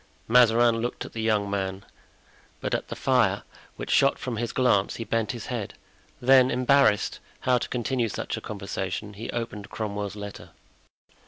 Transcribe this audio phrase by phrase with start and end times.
[0.27, 1.85] Mazarin looked at the young man,
[2.59, 3.43] but at the fire
[3.75, 5.75] which shot from his glance he bent his head;
[6.19, 10.49] then, embarrassed how to continue such a conversation, he opened Cromwell's letter.